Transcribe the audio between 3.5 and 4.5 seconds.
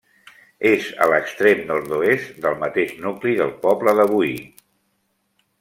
poble de Boí.